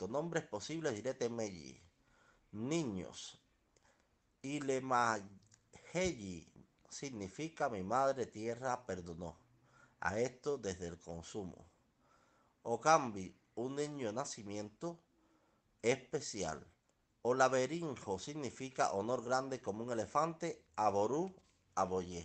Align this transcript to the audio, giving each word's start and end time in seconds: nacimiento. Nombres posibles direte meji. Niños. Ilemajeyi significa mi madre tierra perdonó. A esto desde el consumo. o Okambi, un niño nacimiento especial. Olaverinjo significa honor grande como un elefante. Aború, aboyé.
nacimiento. 0.00 0.08
Nombres 0.08 0.44
posibles 0.44 0.94
direte 0.94 1.28
meji. 1.28 1.80
Niños. 2.52 3.38
Ilemajeyi 4.42 5.28
significa 6.88 7.68
mi 7.68 7.82
madre 7.82 8.26
tierra 8.26 8.86
perdonó. 8.86 9.36
A 10.00 10.18
esto 10.18 10.56
desde 10.58 10.86
el 10.88 10.98
consumo. 10.98 11.66
o 12.62 12.74
Okambi, 12.74 13.34
un 13.54 13.76
niño 13.76 14.12
nacimiento 14.12 14.98
especial. 15.82 16.66
Olaverinjo 17.22 18.18
significa 18.18 18.92
honor 18.92 19.22
grande 19.22 19.60
como 19.60 19.84
un 19.84 19.92
elefante. 19.92 20.64
Aború, 20.76 21.34
aboyé. 21.74 22.18